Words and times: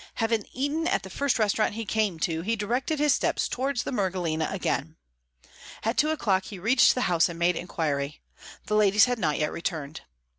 Having 0.15 0.47
eaten 0.51 0.87
at 0.87 1.03
the 1.03 1.11
first 1.11 1.37
restaurant 1.37 1.75
he 1.75 1.85
came 1.85 2.17
to, 2.21 2.41
he 2.41 2.55
directed 2.55 2.97
his 2.97 3.13
steps 3.13 3.47
towards 3.47 3.83
the 3.83 3.91
Mergellina 3.91 4.51
again. 4.51 4.95
At 5.83 5.95
two 5.95 6.09
o'clock 6.09 6.45
he 6.45 6.57
reached 6.57 6.95
the 6.95 7.01
house 7.01 7.29
and 7.29 7.37
made 7.37 7.55
inquiry. 7.55 8.19
The 8.65 8.75
ladies 8.75 9.05
had 9.05 9.19
not 9.19 9.37
yet 9.37 9.51
returned. 9.51 10.01